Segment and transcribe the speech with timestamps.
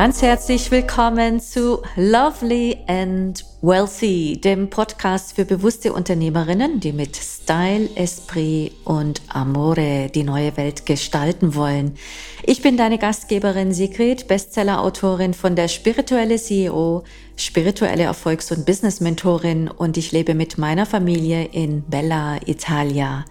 [0.00, 7.86] Ganz herzlich willkommen zu Lovely and Wealthy, dem Podcast für bewusste Unternehmerinnen, die mit Style,
[7.96, 11.98] Esprit und Amore die neue Welt gestalten wollen.
[12.44, 17.04] Ich bin deine Gastgeberin Sigrid, Bestseller-Autorin von der Spirituelle CEO,
[17.36, 23.26] spirituelle Erfolgs- und Business-Mentorin und ich lebe mit meiner Familie in Bella, Italia.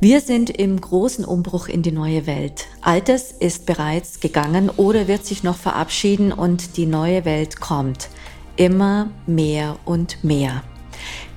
[0.00, 2.66] Wir sind im großen Umbruch in die neue Welt.
[2.80, 8.08] Altes ist bereits gegangen oder wird sich noch verabschieden und die neue Welt kommt.
[8.56, 10.62] Immer mehr und mehr.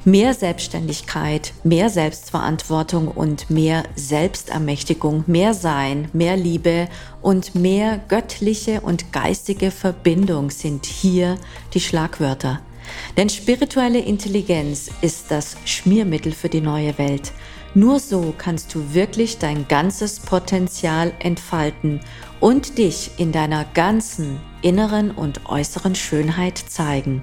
[0.06, 6.88] Mehr Selbstständigkeit, mehr Selbstverantwortung und mehr Selbstermächtigung, mehr Sein, mehr Liebe
[7.22, 11.38] und mehr göttliche und geistige Verbindung sind hier
[11.74, 12.62] die Schlagwörter.
[13.18, 17.34] Denn spirituelle Intelligenz ist das Schmiermittel für die neue Welt.
[17.78, 22.00] Nur so kannst du wirklich dein ganzes Potenzial entfalten
[22.40, 27.22] und dich in deiner ganzen inneren und äußeren Schönheit zeigen.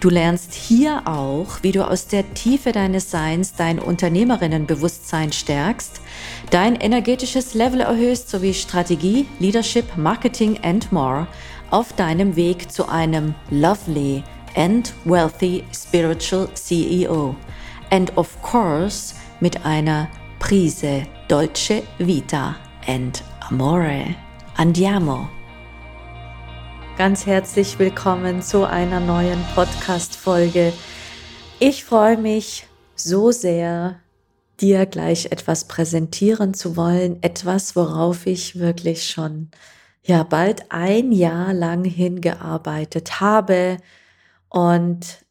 [0.00, 6.00] Du lernst hier auch, wie du aus der Tiefe deines Seins dein Unternehmerinnenbewusstsein stärkst,
[6.50, 11.28] dein energetisches Level erhöhst sowie Strategie, Leadership, Marketing and more
[11.70, 14.24] auf deinem Weg zu einem lovely
[14.56, 17.36] and wealthy spiritual CEO.
[17.90, 22.54] And of course, mit einer Prise Dolce Vita
[22.86, 24.14] and Amore.
[24.56, 25.28] Andiamo!
[26.96, 30.72] Ganz herzlich willkommen zu einer neuen Podcast-Folge.
[31.58, 33.98] Ich freue mich so sehr,
[34.60, 37.20] dir gleich etwas präsentieren zu wollen.
[37.20, 39.50] Etwas, worauf ich wirklich schon
[40.04, 43.78] ja bald ein Jahr lang hingearbeitet habe
[44.48, 45.24] und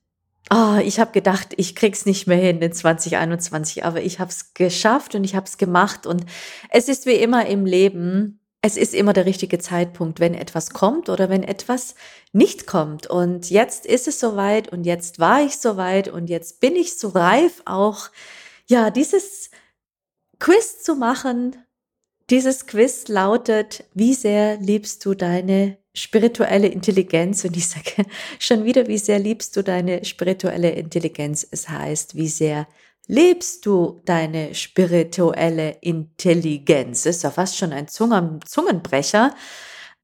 [0.51, 4.53] oh, ich habe gedacht, ich krieg's nicht mehr hin in 2021, aber ich habe es
[4.53, 6.25] geschafft und ich habe es gemacht und
[6.69, 11.09] es ist wie immer im Leben, es ist immer der richtige Zeitpunkt, wenn etwas kommt
[11.09, 11.95] oder wenn etwas
[12.31, 13.07] nicht kommt.
[13.07, 17.09] Und jetzt ist es soweit und jetzt war ich soweit und jetzt bin ich so
[17.09, 18.09] reif, auch
[18.67, 19.49] ja dieses
[20.37, 21.55] Quiz zu machen.
[22.31, 28.05] Dieses Quiz lautet, wie sehr liebst du deine spirituelle Intelligenz und ich sage
[28.39, 31.45] schon wieder, wie sehr liebst du deine spirituelle Intelligenz.
[31.51, 32.67] Es heißt, wie sehr
[33.05, 37.05] lebst du deine spirituelle Intelligenz.
[37.05, 39.35] Ist ja fast schon ein Zungen, Zungenbrecher.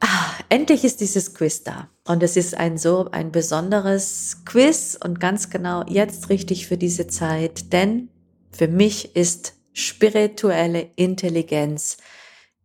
[0.00, 1.88] Ah, endlich ist dieses Quiz da.
[2.04, 7.06] Und es ist ein so ein besonderes Quiz und ganz genau jetzt richtig für diese
[7.06, 8.08] Zeit, denn
[8.50, 11.96] für mich ist spirituelle Intelligenz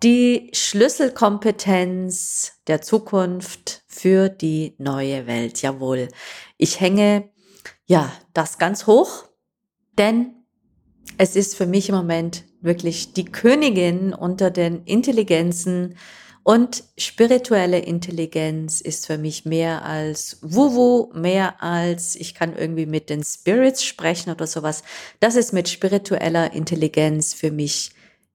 [0.04, 5.62] die Schlüsselkompetenz der Zukunft für die neue Welt.
[5.62, 6.10] Jawohl.
[6.58, 7.30] Ich hänge
[7.86, 9.26] ja das ganz hoch,
[9.98, 10.34] denn
[11.18, 15.96] es ist für mich im Moment wirklich die Königin unter den Intelligenzen
[16.44, 23.10] und spirituelle Intelligenz ist für mich mehr als Wuwu, mehr als ich kann irgendwie mit
[23.10, 24.84] den Spirits sprechen oder sowas.
[25.20, 27.92] Das ist mit spiritueller Intelligenz für mich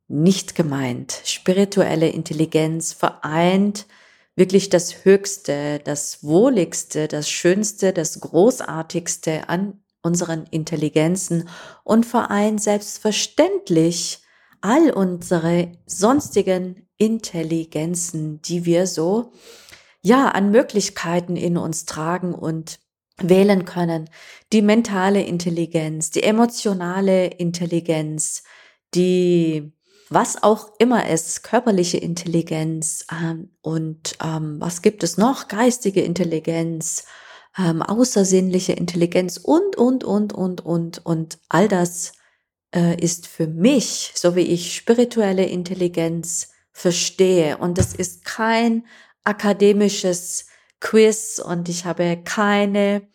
[0.08, 1.22] nicht gemeint.
[1.24, 3.86] Spirituelle Intelligenz vereint
[4.36, 11.48] wirklich das Höchste, das Wohligste, das Schönste, das Großartigste an unseren Intelligenzen
[11.84, 14.20] und vereint selbstverständlich
[14.60, 19.32] all unsere sonstigen Intelligenzen, die wir so
[20.02, 22.80] ja an Möglichkeiten in uns tragen und
[23.18, 24.08] wählen können.
[24.52, 28.42] Die mentale Intelligenz, die emotionale Intelligenz,
[28.94, 29.72] die
[30.14, 37.04] was auch immer es, körperliche Intelligenz ähm, und ähm, was gibt es noch, geistige Intelligenz,
[37.58, 42.12] ähm, außersinnliche Intelligenz und, und, und, und, und, und all das
[42.74, 47.58] äh, ist für mich, so wie ich spirituelle Intelligenz verstehe.
[47.58, 48.86] Und das ist kein
[49.24, 50.46] akademisches
[50.80, 53.08] Quiz und ich habe keine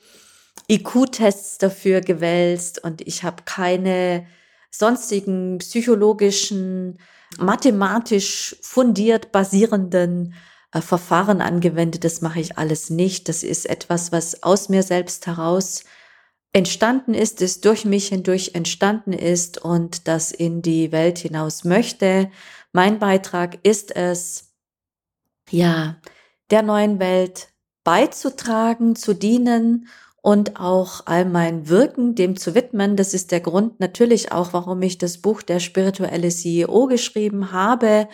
[0.70, 4.28] IQ-Tests dafür gewälzt und ich habe keine
[4.77, 7.00] sonstigen psychologischen,
[7.38, 10.33] mathematisch fundiert basierenden
[10.71, 13.29] äh, Verfahren angewendet, das mache ich alles nicht.
[13.29, 15.83] Das ist etwas, was aus mir selbst heraus
[16.53, 22.31] entstanden ist, es durch mich hindurch entstanden ist und das in die Welt hinaus möchte.
[22.71, 24.53] Mein Beitrag ist es,
[25.50, 25.97] ja,
[26.50, 27.50] der neuen Welt
[27.83, 29.88] beizutragen, zu dienen
[30.27, 32.97] und auch all mein Wirken dem zu widmen.
[32.97, 38.09] Das ist der Grund natürlich auch, warum ich das Buch Der spirituelle CEO geschrieben habe.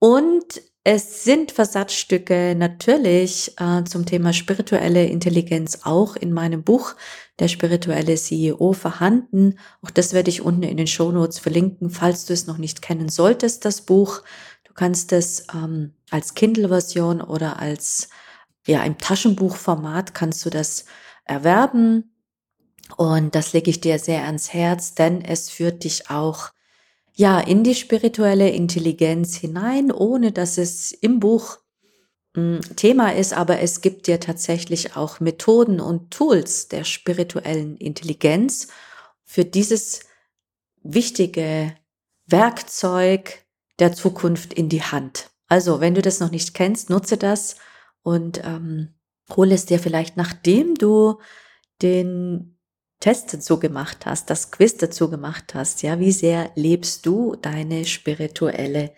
[0.00, 6.96] Und es sind Versatzstücke natürlich äh, zum Thema spirituelle Intelligenz auch in meinem Buch
[7.38, 9.56] Der spirituelle CEO vorhanden.
[9.80, 12.82] Auch das werde ich unten in den Show Notes verlinken, falls du es noch nicht
[12.82, 14.22] kennen solltest, das Buch.
[14.64, 18.08] Du kannst es ähm, als Kindle-Version oder als
[18.66, 20.86] ja im Taschenbuchformat kannst du das
[21.24, 22.14] erwerben.
[22.96, 26.50] Und das lege ich dir sehr ans Herz, denn es führt dich auch
[27.14, 31.58] ja in die spirituelle Intelligenz hinein, ohne dass es im Buch
[32.34, 38.68] hm, Thema ist, aber es gibt dir tatsächlich auch Methoden und Tools der spirituellen Intelligenz
[39.24, 40.00] für dieses
[40.82, 41.74] wichtige
[42.26, 43.44] Werkzeug
[43.78, 45.30] der Zukunft in die Hand.
[45.46, 47.56] Also, wenn du das noch nicht kennst, nutze das
[48.02, 48.94] und ähm,
[49.30, 51.18] hol es dir vielleicht, nachdem du
[51.82, 52.58] den
[53.00, 57.84] Test dazu gemacht hast, das Quiz dazu gemacht hast, ja, wie sehr lebst du deine
[57.84, 58.92] spirituelle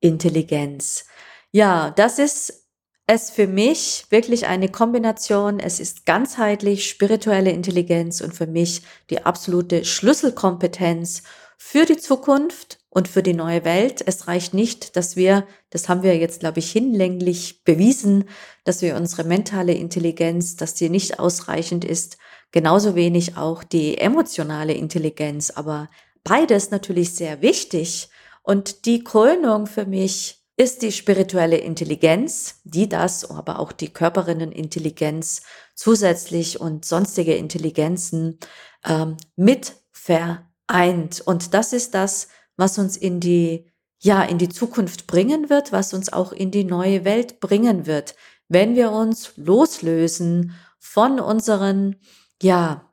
[0.00, 1.06] Intelligenz?
[1.52, 2.66] Ja, das ist
[3.06, 5.60] es für mich wirklich eine Kombination.
[5.60, 11.22] Es ist ganzheitlich spirituelle Intelligenz und für mich die absolute Schlüsselkompetenz
[11.56, 14.02] für die Zukunft und für die neue Welt.
[14.06, 18.24] Es reicht nicht, dass wir, das haben wir jetzt, glaube ich, hinlänglich bewiesen,
[18.64, 22.16] dass wir unsere mentale Intelligenz, dass die nicht ausreichend ist,
[22.52, 25.90] genauso wenig auch die emotionale Intelligenz, aber
[26.24, 28.08] beides natürlich sehr wichtig.
[28.42, 35.42] Und die Krönung für mich ist die spirituelle Intelligenz, die das, aber auch die Körperinnenintelligenz
[35.74, 38.38] zusätzlich und sonstige Intelligenzen
[38.86, 41.20] ähm, mit vereint.
[41.22, 45.94] Und das ist das, was uns in die, ja, in die Zukunft bringen wird, was
[45.94, 48.14] uns auch in die neue Welt bringen wird,
[48.48, 51.96] wenn wir uns loslösen von unseren,
[52.42, 52.92] ja,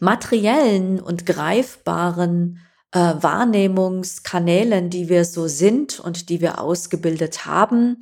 [0.00, 2.60] materiellen und greifbaren
[2.92, 7.98] äh, Wahrnehmungskanälen, die wir so sind und die wir ausgebildet haben,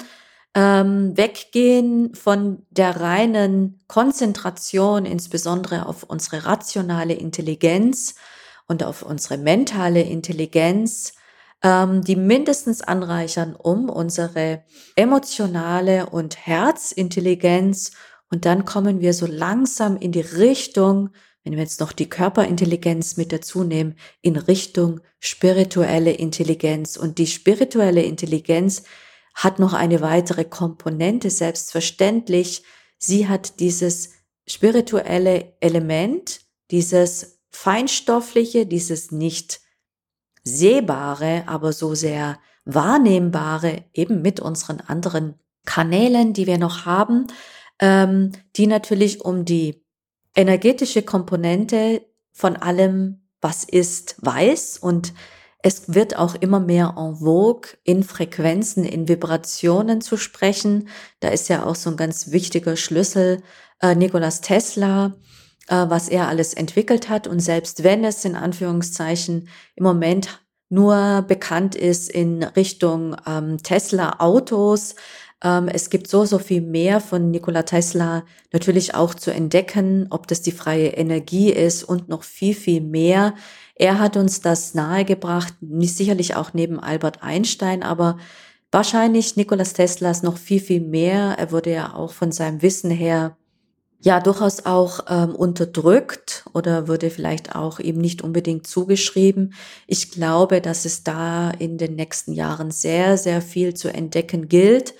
[0.54, 8.16] ähm, weggehen von der reinen Konzentration, insbesondere auf unsere rationale Intelligenz,
[8.68, 11.14] und auf unsere mentale Intelligenz,
[11.62, 14.64] ähm, die mindestens anreichern um unsere
[14.96, 17.92] emotionale und Herzintelligenz.
[18.30, 21.10] Und dann kommen wir so langsam in die Richtung,
[21.44, 26.96] wenn wir jetzt noch die Körperintelligenz mit dazu nehmen, in Richtung spirituelle Intelligenz.
[26.96, 28.84] Und die spirituelle Intelligenz
[29.34, 32.64] hat noch eine weitere Komponente, selbstverständlich.
[32.98, 34.10] Sie hat dieses
[34.46, 39.60] spirituelle Element, dieses Feinstoffliche, dieses nicht
[40.42, 47.26] sehbare, aber so sehr wahrnehmbare, eben mit unseren anderen Kanälen, die wir noch haben,
[47.78, 49.84] ähm, die natürlich um die
[50.34, 55.12] energetische Komponente von allem, was ist, weiß und
[55.64, 60.88] es wird auch immer mehr en vogue, in Frequenzen, in Vibrationen zu sprechen.
[61.20, 63.42] Da ist ja auch so ein ganz wichtiger Schlüssel
[63.80, 65.14] äh, Nikolas Tesla,
[65.68, 67.26] was er alles entwickelt hat.
[67.26, 74.16] Und selbst wenn es in Anführungszeichen im Moment nur bekannt ist in Richtung ähm, Tesla
[74.20, 74.94] Autos,
[75.42, 80.26] ähm, es gibt so, so viel mehr von Nikola Tesla natürlich auch zu entdecken, ob
[80.28, 83.34] das die freie Energie ist und noch viel, viel mehr.
[83.74, 88.18] Er hat uns das nahegebracht, nicht sicherlich auch neben Albert Einstein, aber
[88.70, 91.36] wahrscheinlich Nikolas Teslas noch viel, viel mehr.
[91.38, 93.36] Er wurde ja auch von seinem Wissen her
[94.02, 99.54] ja durchaus auch ähm, unterdrückt oder würde vielleicht auch eben nicht unbedingt zugeschrieben.
[99.86, 104.94] Ich glaube, dass es da in den nächsten Jahren sehr, sehr viel zu entdecken gilt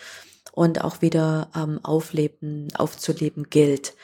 [0.52, 3.94] und auch wieder ähm, aufleben, aufzuleben gilt.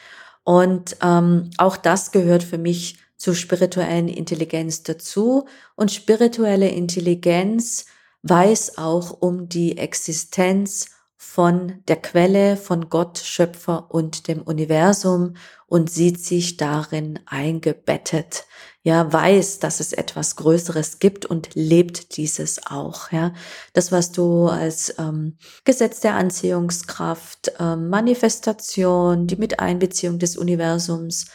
[0.43, 5.47] Und ähm, auch das gehört für mich zur spirituellen Intelligenz dazu.
[5.76, 7.87] Und spirituelle Intelligenz
[8.23, 10.87] weiß auch um die Existenz
[11.21, 15.35] von der Quelle, von Gott, Schöpfer und dem Universum
[15.67, 18.47] und sieht sich darin eingebettet.
[18.85, 23.11] Ja, weiß, dass es etwas Größeres gibt und lebt dieses auch.
[23.11, 23.35] Ja,
[23.73, 31.27] das, was du als ähm, Gesetz der Anziehungskraft, ähm, Manifestation, die Miteinbeziehung des Universums,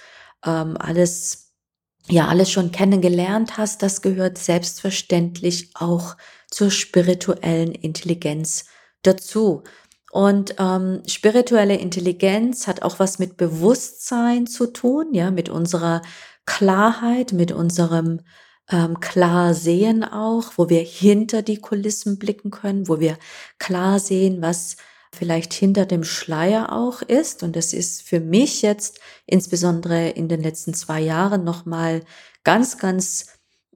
[0.45, 1.51] ähm, alles,
[2.07, 6.15] ja, alles schon kennengelernt hast, das gehört selbstverständlich auch
[6.49, 8.65] zur spirituellen Intelligenz
[9.03, 9.63] dazu.
[10.11, 16.01] Und ähm, spirituelle Intelligenz hat auch was mit Bewusstsein zu tun, ja, mit unserer
[16.45, 18.19] Klarheit, mit unserem
[18.69, 23.17] ähm, klar sehen auch, wo wir hinter die Kulissen blicken können, wo wir
[23.59, 24.77] klar sehen, was
[25.13, 27.43] vielleicht hinter dem Schleier auch ist.
[27.43, 32.03] Und das ist für mich jetzt insbesondere in den letzten zwei Jahren nochmal
[32.43, 33.27] ganz, ganz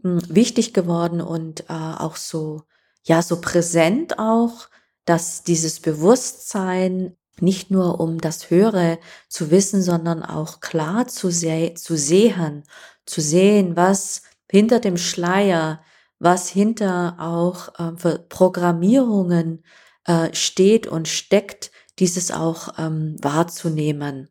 [0.04, 2.64] mh, hm, wichtig geworden und äh, auch so,
[3.04, 4.70] ja, so präsent auch,
[5.08, 9.00] dass dieses Bewusstsein nicht nur um das Höhere
[9.30, 12.64] zu wissen, sondern auch klar zu, se zu sehen,
[13.06, 15.82] zu sehen, was hinter dem Schleier,
[16.20, 17.94] was hinter auch äh,
[18.30, 19.64] Programmierungen
[20.06, 24.30] äh, steht und steckt, dieses auch ähm, wahrzunehmen.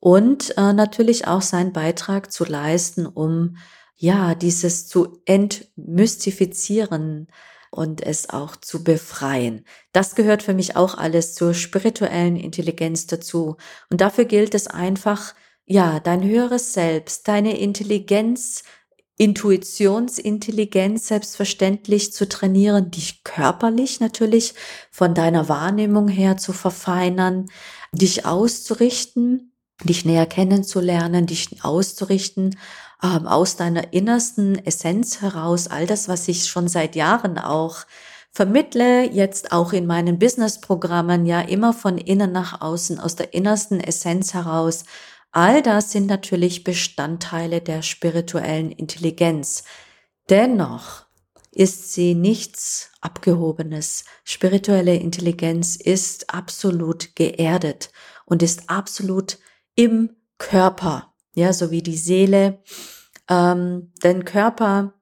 [0.00, 3.56] Und äh, natürlich auch seinen Beitrag zu leisten, um
[3.96, 7.28] ja, dieses zu entmystifizieren,
[7.70, 9.64] und es auch zu befreien.
[9.92, 13.56] Das gehört für mich auch alles zur spirituellen Intelligenz dazu.
[13.90, 18.62] Und dafür gilt es einfach, ja, dein höheres Selbst, deine Intelligenz,
[19.18, 24.54] Intuitionsintelligenz selbstverständlich zu trainieren, dich körperlich natürlich
[24.90, 27.46] von deiner Wahrnehmung her zu verfeinern,
[27.92, 29.52] dich auszurichten,
[29.84, 32.56] dich näher kennenzulernen, dich auszurichten
[33.02, 37.84] ähm, aus deiner innersten Essenz heraus, all das, was ich schon seit Jahren auch
[38.32, 43.80] vermittle, jetzt auch in meinen Business-Programmen, ja immer von innen nach außen, aus der innersten
[43.80, 44.84] Essenz heraus.
[45.32, 49.64] All das sind natürlich Bestandteile der spirituellen Intelligenz.
[50.28, 51.06] Dennoch
[51.50, 54.04] ist sie nichts Abgehobenes.
[54.24, 57.90] Spirituelle Intelligenz ist absolut geerdet
[58.26, 59.38] und ist absolut
[59.74, 62.58] im Körper ja, so wie die Seele
[63.28, 64.94] ähm, den Körper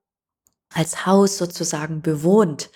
[0.72, 2.70] als Haus sozusagen bewohnt.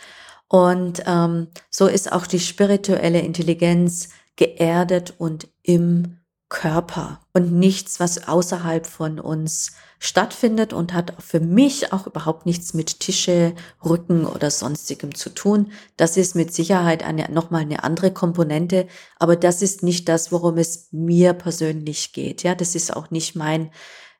[0.46, 8.28] Und ähm, so ist auch die spirituelle Intelligenz geerdet und im Körper und nichts, was
[8.28, 14.50] außerhalb von uns stattfindet und hat für mich auch überhaupt nichts mit Tische, Rücken oder
[14.50, 15.72] sonstigem zu tun.
[15.96, 18.86] Das ist mit Sicherheit eine, nochmal eine andere Komponente,
[19.18, 22.42] aber das ist nicht das, worum es mir persönlich geht.
[22.42, 23.70] Ja, das ist auch nicht mein,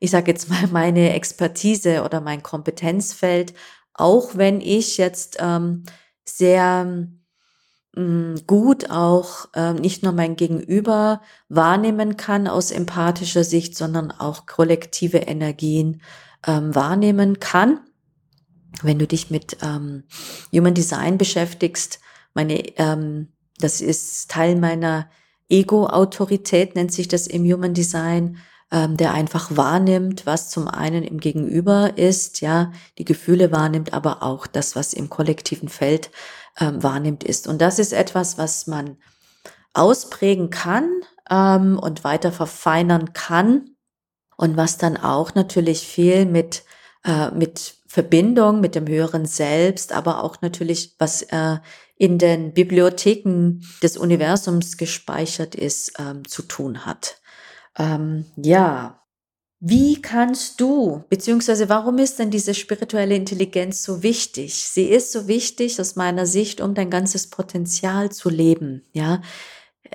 [0.01, 3.55] ich sage jetzt mal meine Expertise oder mein Kompetenzfeld,
[3.95, 5.85] auch wenn ich jetzt ähm,
[6.25, 7.09] sehr
[8.47, 15.19] gut auch äh, nicht nur mein Gegenüber wahrnehmen kann aus empathischer Sicht, sondern auch kollektive
[15.19, 16.00] Energien
[16.47, 17.81] ähm, wahrnehmen kann.
[18.83, 20.05] Wenn du dich mit ähm,
[20.52, 21.99] Human Design beschäftigst,
[22.35, 23.28] meine, ähm,
[23.59, 25.11] das ist Teil meiner
[25.49, 28.38] Ego-Autorität, nennt sich das im Human Design,
[28.71, 34.23] ähm, der einfach wahrnimmt, was zum einen im Gegenüber ist, ja, die Gefühle wahrnimmt, aber
[34.23, 36.11] auch das, was im kollektiven Feld
[36.59, 37.47] ähm, wahrnimmt, ist.
[37.47, 38.97] Und das ist etwas, was man
[39.73, 40.89] ausprägen kann
[41.31, 43.71] ähm, und weiter verfeinern kann
[44.37, 46.65] und was dann auch natürlich viel mit,
[47.05, 51.57] äh, mit Verbindung mit dem höheren Selbst, aber auch natürlich, was äh,
[51.97, 57.18] in den Bibliotheken des Universums gespeichert ist, ähm, zu tun hat.
[57.79, 58.99] Ähm, ja,
[59.61, 64.55] wie kannst du, beziehungsweise warum ist denn diese spirituelle Intelligenz so wichtig?
[64.55, 68.85] Sie ist so wichtig aus meiner Sicht, um dein ganzes Potenzial zu leben.
[68.93, 69.21] Ja,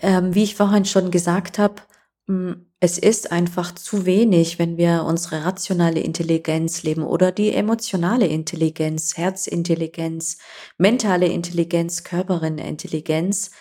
[0.01, 1.75] ähm, wie ich vorhin schon gesagt habe,
[2.27, 8.27] hm, es ist einfach zu wenig, wenn wir unsere rationale Intelligenz leben oder die emotionale
[8.27, 10.37] Intelligenz, Herzintelligenz,
[10.77, 13.51] mentale Intelligenz, Körperintelligenz.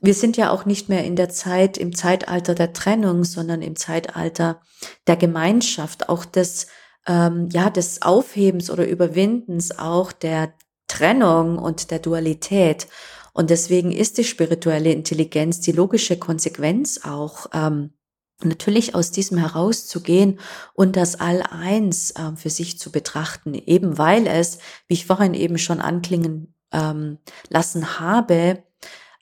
[0.00, 3.76] Wir sind ja auch nicht mehr in der Zeit, im Zeitalter der Trennung, sondern im
[3.76, 4.60] Zeitalter
[5.06, 6.66] der Gemeinschaft, auch des,
[7.06, 10.54] ähm, ja, des Aufhebens oder Überwindens auch der
[10.88, 12.88] Trennung und der Dualität.
[13.32, 17.94] Und deswegen ist die spirituelle Intelligenz die logische Konsequenz auch, ähm,
[18.44, 20.40] natürlich aus diesem herauszugehen
[20.74, 24.58] und das All-Eins äh, für sich zu betrachten, eben weil es,
[24.88, 27.18] wie ich vorhin eben schon anklingen ähm,
[27.48, 28.64] lassen habe,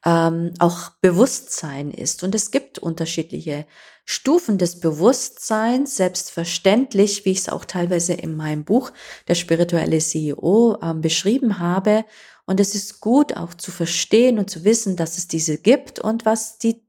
[0.05, 2.23] ähm, auch Bewusstsein ist.
[2.23, 3.67] Und es gibt unterschiedliche
[4.05, 8.93] Stufen des Bewusstseins, selbstverständlich, wie ich es auch teilweise in meinem Buch
[9.29, 12.05] Der spirituelle CEO ähm, beschrieben habe.
[12.47, 16.25] Und es ist gut auch zu verstehen und zu wissen, dass es diese gibt und
[16.25, 16.83] was die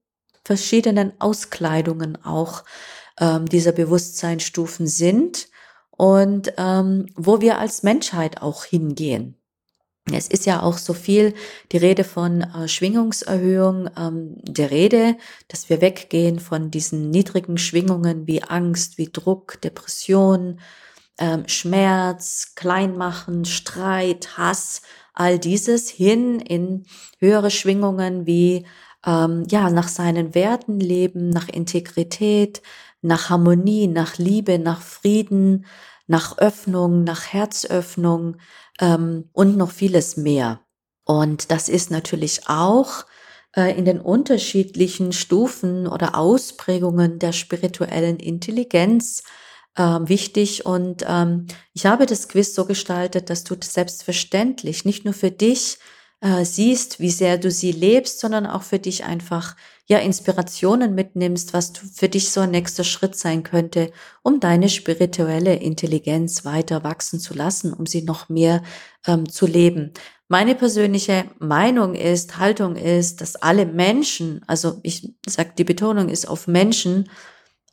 [0.43, 2.63] verschiedenen Auskleidungen auch
[3.19, 5.49] ähm, dieser Bewusstseinsstufen sind
[5.91, 9.40] und ähm, wo wir als Menschheit auch hingehen.
[10.13, 11.33] Es ist ja auch so viel
[11.71, 18.27] die Rede von äh, Schwingungserhöhung ähm, der Rede, dass wir weggehen von diesen niedrigen Schwingungen
[18.27, 20.59] wie Angst, wie Druck, Depression,
[21.19, 24.81] ähm, Schmerz, Kleinmachen, Streit, Hass,
[25.13, 26.85] all dieses hin in
[27.19, 28.65] höhere Schwingungen wie
[29.05, 32.61] ähm, ja, nach seinen Werten leben, nach Integrität,
[33.01, 35.65] nach Harmonie, nach Liebe, nach Frieden,
[36.07, 38.37] nach Öffnung, nach Herzöffnung
[38.81, 40.59] ähm, und noch vieles mehr.
[41.05, 43.05] Und das ist natürlich auch
[43.55, 49.23] äh, in den unterschiedlichen Stufen oder Ausprägungen der spirituellen Intelligenz
[49.75, 50.65] äh, wichtig.
[50.65, 55.79] Und ähm, ich habe das Quiz so gestaltet, dass du selbstverständlich nicht nur für dich
[56.21, 59.55] äh, siehst, wie sehr du sie lebst, sondern auch für dich einfach
[59.87, 65.55] ja Inspirationen mitnimmst, was für dich so ein nächster Schritt sein könnte, um deine spirituelle
[65.55, 68.61] Intelligenz weiter wachsen zu lassen, um sie noch mehr
[69.05, 69.91] ähm, zu leben.
[70.27, 76.25] Meine persönliche Meinung ist, Haltung ist, dass alle Menschen, also ich sag, die Betonung ist
[76.29, 77.09] auf Menschen,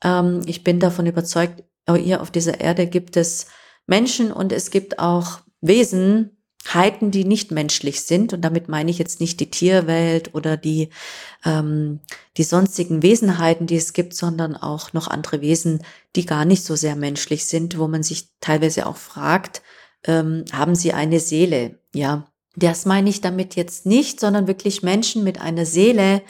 [0.03, 1.63] ähm, ich bin davon überzeugt,
[1.97, 3.47] hier auf dieser Erde gibt es
[3.87, 6.38] Menschen und es gibt auch Wesen,
[6.75, 8.33] Heiten, die nicht menschlich sind.
[8.33, 10.91] Und damit meine ich jetzt nicht die Tierwelt oder die,
[11.45, 12.01] ähm,
[12.37, 15.83] die sonstigen Wesenheiten, die es gibt, sondern auch noch andere Wesen,
[16.17, 19.63] die gar nicht so sehr menschlich sind, wo man sich teilweise auch fragt,
[20.05, 21.79] ähm, haben sie eine Seele?
[21.95, 26.23] Ja, das meine ich damit jetzt nicht, sondern wirklich Menschen mit einer Seele,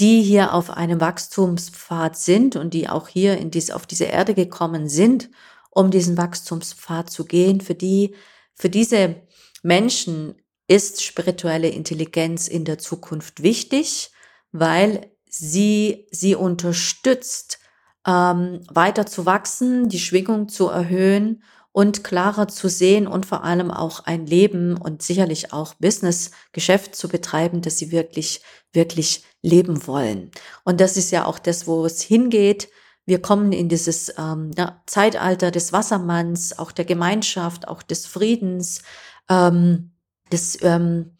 [0.00, 4.34] die hier auf einem Wachstumspfad sind und die auch hier in dies, auf diese Erde
[4.34, 5.30] gekommen sind,
[5.70, 8.14] um diesen Wachstumspfad zu gehen, für die,
[8.54, 9.16] für diese
[9.62, 10.34] Menschen
[10.66, 14.10] ist spirituelle Intelligenz in der Zukunft wichtig,
[14.52, 17.58] weil sie sie unterstützt,
[18.06, 23.70] ähm, weiter zu wachsen, die Schwingung zu erhöhen und klarer zu sehen und vor allem
[23.70, 29.86] auch ein Leben und sicherlich auch Business, Geschäft zu betreiben, dass sie wirklich, wirklich leben
[29.86, 30.30] wollen.
[30.64, 32.68] Und das ist ja auch das, wo es hingeht.
[33.06, 38.82] Wir kommen in dieses ähm, ja, Zeitalter des Wassermanns, auch der Gemeinschaft, auch des Friedens,
[39.30, 39.92] ähm,
[40.30, 41.12] des, ähm,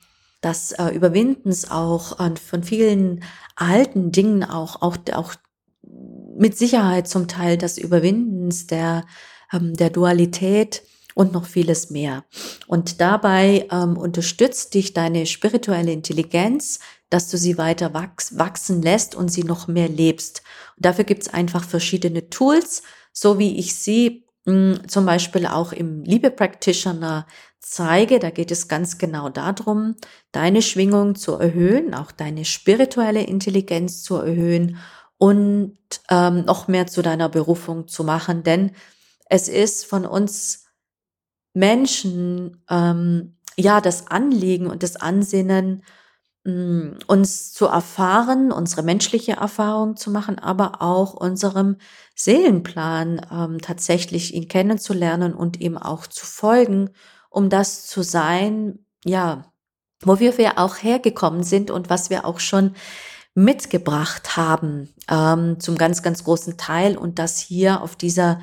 [0.45, 3.25] des äh, Überwindens auch äh, von vielen
[3.57, 5.35] alten Dingen auch, auch, auch
[6.37, 9.06] mit Sicherheit zum Teil des Überwindens der,
[9.52, 10.82] ähm, der Dualität
[11.15, 12.25] und noch vieles mehr.
[12.67, 16.80] Und dabei ähm, unterstützt dich deine spirituelle Intelligenz,
[17.11, 20.43] dass du sie weiter wachs wachsen lässt und sie noch mehr lebst.
[20.76, 22.82] Und dafür gibt's einfach verschiedene Tools,
[23.13, 27.26] so wie ich sie mh, hm, zum Beispiel auch im Liebe Practitioner
[27.60, 29.94] zeige, da geht es ganz genau darum,
[30.32, 34.78] deine Schwingung zu erhöhen, auch deine spirituelle Intelligenz zu erhöhen
[35.18, 35.76] und
[36.08, 38.42] ähm, noch mehr zu deiner Berufung zu machen.
[38.42, 38.73] Denn
[39.26, 40.64] es ist von uns
[41.52, 45.84] Menschen ähm, ja das Anliegen und das Ansinnen,
[46.44, 51.76] mh, mm, uns zu erfahren, unsere menschliche Erfahrung zu machen, aber auch unserem
[52.14, 56.90] Seelenplan ähm, tatsächlich ihn kennenzulernen und ihm auch zu folgen
[57.30, 59.50] um das zu sein, ja,
[60.02, 62.75] wo wir auch hergekommen sind und was wir auch schon
[63.34, 68.40] mitgebracht haben, ähm, zum ganz, ganz großen Teil und das hier auf dieser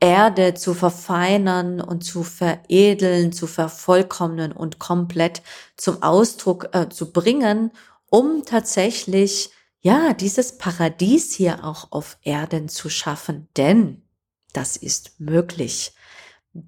[0.00, 5.42] Erde zu verfeinern und zu veredeln, zu vervollkommnen und komplett
[5.76, 7.72] zum Ausdruck äh, zu bringen,
[8.08, 13.48] um tatsächlich, ja, dieses Paradies hier auch auf Erden zu schaffen.
[13.56, 14.02] Denn
[14.52, 15.92] das ist möglich.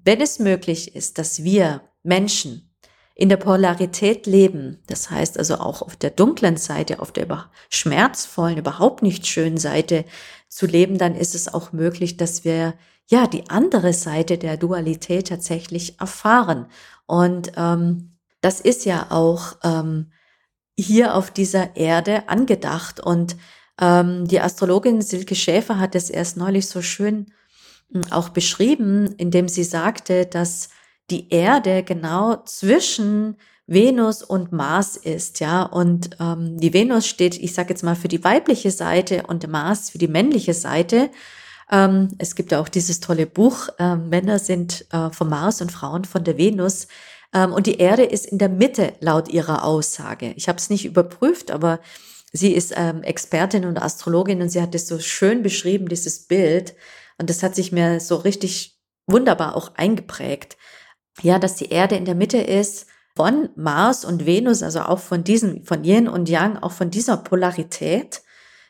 [0.03, 2.71] Wenn es möglich ist, dass wir Menschen
[3.15, 8.57] in der Polarität leben, das heißt also auch auf der dunklen Seite, auf der schmerzvollen,
[8.57, 10.05] überhaupt nicht schönen Seite
[10.47, 12.73] zu leben, dann ist es auch möglich, dass wir
[13.07, 16.67] ja die andere Seite der Dualität tatsächlich erfahren.
[17.05, 20.11] Und ähm, das ist ja auch ähm,
[20.77, 22.99] hier auf dieser Erde angedacht.
[22.99, 23.35] Und
[23.79, 27.31] ähm, die Astrologin Silke Schäfer hat es erst neulich so schön
[28.09, 30.69] auch beschrieben, indem sie sagte, dass
[31.09, 37.53] die Erde genau zwischen Venus und Mars ist, ja, und ähm, die Venus steht, ich
[37.53, 41.09] sage jetzt mal, für die weibliche Seite und Mars für die männliche Seite.
[41.71, 45.71] Ähm, es gibt ja auch dieses tolle Buch, äh, Männer sind äh, vom Mars und
[45.71, 46.87] Frauen von der Venus.
[47.33, 50.33] Ähm, und die Erde ist in der Mitte laut ihrer Aussage.
[50.35, 51.79] Ich habe es nicht überprüft, aber
[52.33, 56.73] sie ist ähm, Expertin und Astrologin und sie hat es so schön beschrieben, dieses Bild,
[57.21, 60.57] und das hat sich mir so richtig wunderbar auch eingeprägt.
[61.21, 65.23] Ja, dass die Erde in der Mitte ist von Mars und Venus, also auch von
[65.23, 68.23] diesen, von Yin und Yang, auch von dieser Polarität,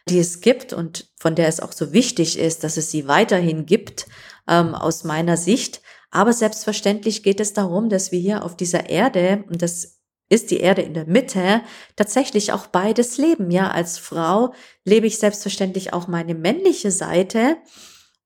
[0.09, 3.65] die es gibt und von der es auch so wichtig ist, dass es sie weiterhin
[3.65, 4.07] gibt,
[4.49, 5.81] ähm, aus meiner Sicht.
[6.09, 10.59] Aber selbstverständlich geht es darum, dass wir hier auf dieser Erde, und das ist die
[10.59, 11.61] Erde in der Mitte,
[11.95, 13.49] tatsächlich auch beides leben.
[13.49, 17.57] Ja, als Frau lebe ich selbstverständlich auch meine männliche Seite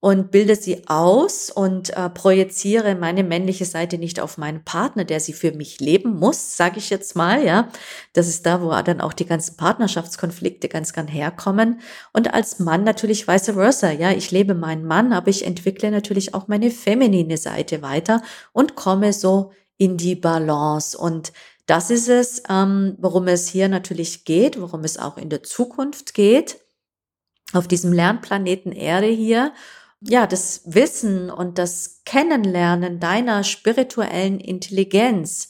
[0.06, 5.20] und bilde sie aus und äh, projiziere meine männliche Seite nicht auf meinen Partner, der
[5.20, 7.70] sie für mich leben muss, sage ich jetzt mal, ja.
[8.14, 11.80] Das ist da, wo dann auch die ganzen Partnerschaftskonflikte ganz gern herkommen.
[12.14, 14.12] Und als Mann natürlich vice versa, ja.
[14.12, 18.22] Ich lebe meinen Mann, aber ich entwickle natürlich auch meine feminine Seite weiter
[18.54, 20.96] und komme so in die Balance.
[20.96, 21.34] Und
[21.66, 26.14] das ist es, ähm, worum es hier natürlich geht, worum es auch in der Zukunft
[26.14, 26.60] geht,
[27.54, 29.52] auf diesem Lernplaneten Erde hier
[30.02, 35.50] ja, das Wissen und das Kennenlernen deiner spirituellen Intelligenz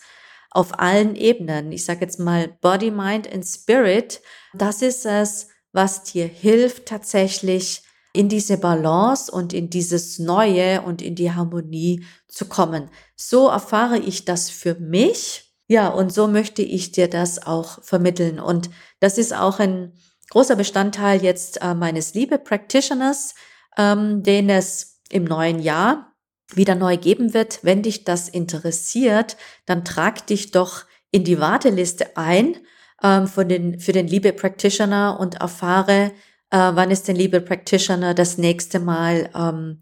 [0.51, 4.21] auf allen Ebenen, ich sage jetzt mal Body, Mind and Spirit,
[4.53, 11.01] das ist es, was dir hilft tatsächlich in diese Balance und in dieses Neue und
[11.01, 12.89] in die Harmonie zu kommen.
[13.17, 15.53] So erfahre ich das für mich.
[15.67, 18.39] Ja, und so möchte ich dir das auch vermitteln.
[18.39, 18.69] Und
[19.01, 19.91] das ist auch ein
[20.29, 23.35] großer Bestandteil jetzt äh, meines Liebe Practitioners,
[23.77, 26.13] ähm, den es im neuen Jahr
[26.53, 27.59] wieder neu geben wird.
[27.63, 32.57] Wenn dich das interessiert, dann trag dich doch in die Warteliste ein
[33.03, 36.11] ähm, von den, für den Liebe Practitioner und erfahre,
[36.51, 39.79] äh, wann es den Liebe Practitioner das nächste Mal ähm,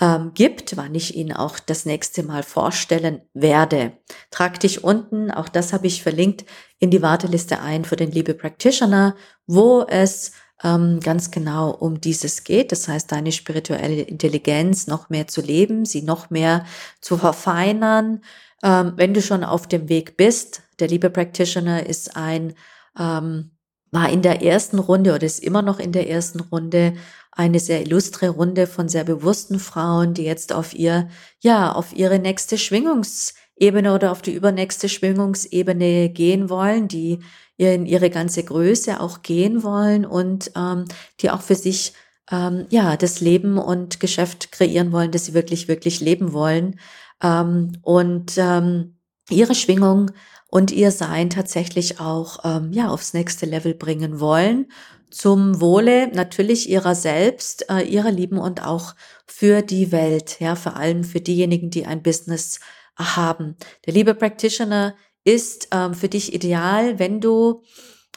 [0.00, 3.92] ähm, gibt, wann ich ihn auch das nächste Mal vorstellen werde.
[4.30, 6.44] Trag dich unten, auch das habe ich verlinkt,
[6.78, 10.32] in die Warteliste ein für den Liebe Practitioner, wo es
[10.62, 12.72] ähm, ganz genau um dieses geht.
[12.72, 16.64] Das heißt, deine spirituelle Intelligenz noch mehr zu leben, sie noch mehr
[17.00, 18.22] zu verfeinern.
[18.62, 22.54] Ähm, wenn du schon auf dem Weg bist, der Liebe Practitioner ist ein,
[22.98, 23.50] ähm,
[23.90, 26.94] war in der ersten Runde oder ist immer noch in der ersten Runde
[27.32, 31.08] eine sehr illustre Runde von sehr bewussten Frauen, die jetzt auf ihr,
[31.40, 37.20] ja, auf ihre nächste Schwingungsebene oder auf die übernächste Schwingungsebene gehen wollen, die
[37.56, 40.84] in ihre ganze Größe auch gehen wollen und ähm,
[41.20, 41.94] die auch für sich
[42.30, 46.78] ähm, ja das Leben und Geschäft kreieren wollen, das sie wirklich wirklich leben wollen
[47.22, 48.98] ähm, und ähm,
[49.30, 50.10] ihre Schwingung
[50.48, 54.66] und ihr Sein tatsächlich auch ähm, ja aufs nächste Level bringen wollen
[55.10, 58.94] zum Wohle natürlich ihrer selbst, äh, ihrer Lieben und auch
[59.26, 62.60] für die Welt, ja, vor allem für diejenigen, die ein Business
[62.96, 63.56] haben.
[63.86, 64.94] Der liebe Practitioner
[65.26, 67.62] ist ähm, für dich ideal, wenn du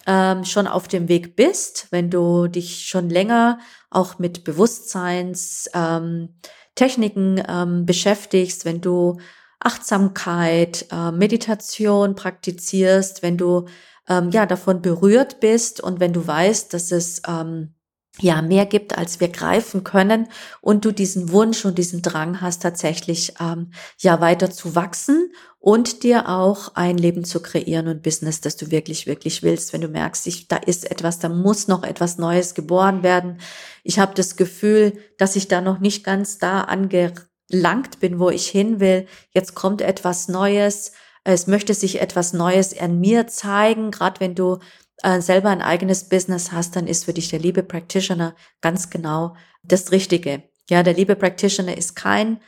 [0.06, 7.46] ähm, schon auf dem Weg bist, wenn du dich schon länger auch mit Bewusstseinstechniken ähm,
[7.48, 9.20] ähm, beschäftigst, wenn du
[9.60, 13.66] Achtsamkeit, äh, Meditation praktizierst, wenn du
[14.08, 17.74] ähm, ja davon berührt bist und wenn du weißt, dass es ähm,
[18.22, 20.28] ja mehr gibt, als wir greifen können
[20.62, 26.04] und du diesen Wunsch und diesen Drang hast, tatsächlich ähm, ja weiter zu wachsen und
[26.04, 29.74] dir auch ein Leben zu kreieren und Business, das du wirklich, wirklich willst.
[29.74, 33.40] Wenn du merkst, ich, da ist etwas, da muss noch etwas Neues geboren werden.
[33.84, 38.48] Ich habe das Gefühl, dass ich da noch nicht ganz da angelangt bin, wo ich
[38.48, 39.06] hin will.
[39.34, 40.94] Jetzt kommt etwas Neues.
[41.26, 44.60] Es möchte sich etwas Neues an mir zeigen, gerade wenn du
[45.04, 49.36] äh, selber ein eigenes Business hast, dann ist für dich der Liebe Practitioner ganz genau
[49.64, 50.44] das Richtige.
[50.70, 52.40] Ja, der Liebe Practitioner ist kein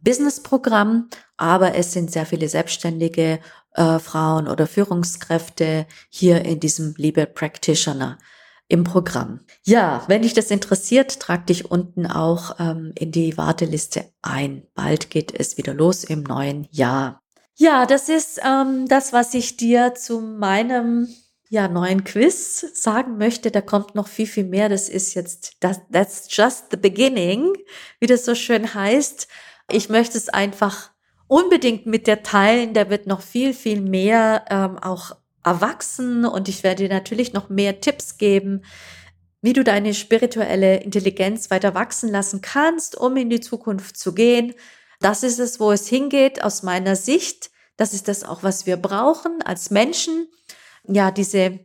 [0.00, 3.40] Businessprogramm, aber es sind sehr viele selbstständige
[3.74, 8.18] äh, Frauen oder Führungskräfte hier in diesem Liebe Practitioner
[8.68, 9.40] im Programm.
[9.64, 14.66] Ja, wenn dich das interessiert, trag dich unten auch ähm, in die Warteliste ein.
[14.74, 17.20] Bald geht es wieder los im neuen Jahr.
[17.54, 21.08] Ja, das ist ähm, das, was ich dir zu meinem
[21.48, 24.68] ja, neuen Quiz sagen möchte, da kommt noch viel, viel mehr.
[24.68, 27.52] Das ist jetzt, das, that's just the beginning,
[28.00, 29.28] wie das so schön heißt.
[29.70, 30.90] Ich möchte es einfach
[31.28, 32.74] unbedingt mit dir teilen.
[32.74, 37.48] Da wird noch viel, viel mehr ähm, auch erwachsen und ich werde dir natürlich noch
[37.48, 38.62] mehr Tipps geben,
[39.40, 44.54] wie du deine spirituelle Intelligenz weiter wachsen lassen kannst, um in die Zukunft zu gehen.
[45.00, 47.50] Das ist es, wo es hingeht aus meiner Sicht.
[47.76, 50.26] Das ist das auch, was wir brauchen als Menschen
[50.88, 51.60] ja, diese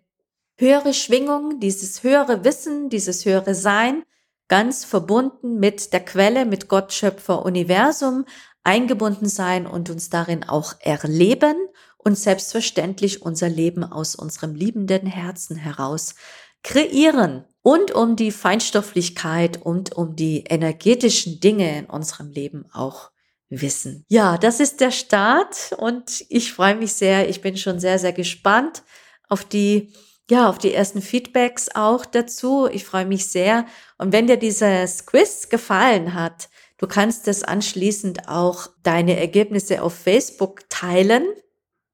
[0.58, 4.04] höhere Schwingung, dieses höhere Wissen, dieses höhere Sein,
[4.48, 8.26] ganz verbunden mit der Quelle, mit Gott, Schöpfer, Universum,
[8.64, 11.56] eingebunden sein und uns darin auch erleben
[11.98, 16.16] und selbstverständlich unser Leben aus unserem liebenden Herzen heraus
[16.64, 23.12] kreieren und um die Feinstofflichkeit und um die energetischen Dinge in unserem Leben auch
[23.50, 24.06] wissen.
[24.10, 27.30] Ja, das ist der Start und ich freue mich sehr.
[27.30, 28.84] Ich bin schon sehr, sehr gespannt
[29.32, 29.94] auf die,
[30.30, 32.68] ja, auf die ersten Feedbacks auch dazu.
[32.72, 33.66] Ich freue mich sehr.
[33.98, 39.94] Und wenn dir dieses Quiz gefallen hat, du kannst es anschließend auch deine Ergebnisse auf
[39.94, 41.26] Facebook teilen,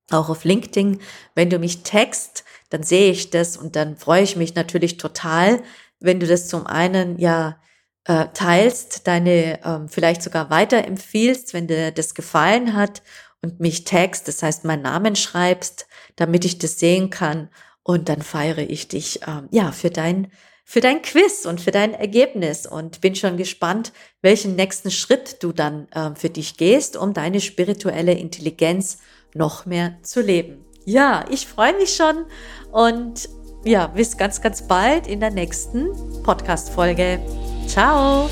[0.09, 0.99] auch auf LinkedIn.
[1.35, 5.61] Wenn du mich text, dann sehe ich das und dann freue ich mich natürlich total,
[5.99, 7.59] wenn du das zum einen ja
[8.05, 13.03] äh, teilst, deine ähm, vielleicht sogar weiterempfiehlst, wenn dir das gefallen hat
[13.41, 17.49] und mich tagst, das heißt meinen Namen schreibst, damit ich das sehen kann
[17.83, 20.31] und dann feiere ich dich ähm, ja für dein
[20.69, 25.53] für dein Quiz und für dein Ergebnis und bin schon gespannt, welchen nächsten Schritt du
[25.53, 28.97] dann äh, für dich gehst, um deine spirituelle Intelligenz
[29.33, 30.65] noch mehr zu leben.
[30.83, 32.25] Ja, ich freue mich schon
[32.73, 33.29] und
[33.63, 35.89] ja, bis ganz, ganz bald in der nächsten
[36.23, 37.19] Podcast-Folge.
[37.67, 38.29] Ciao!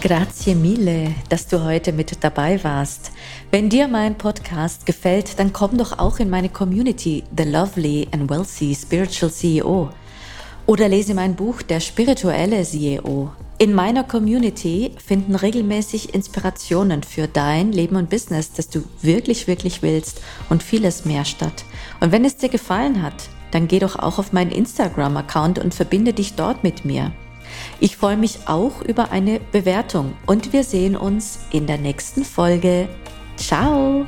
[0.00, 3.10] Grazie mille, dass du heute mit dabei warst.
[3.50, 8.30] Wenn dir mein Podcast gefällt, dann komm doch auch in meine Community, The Lovely and
[8.30, 9.90] Wealthy Spiritual CEO.
[10.66, 13.32] Oder lese mein Buch Der spirituelle CEO.
[13.58, 19.82] In meiner Community finden regelmäßig Inspirationen für dein Leben und Business, das du wirklich, wirklich
[19.82, 21.64] willst und vieles mehr statt.
[21.98, 26.12] Und wenn es dir gefallen hat, dann geh doch auch auf meinen Instagram-Account und verbinde
[26.12, 27.10] dich dort mit mir.
[27.80, 32.88] Ich freue mich auch über eine Bewertung und wir sehen uns in der nächsten Folge.
[33.36, 34.04] Ciao!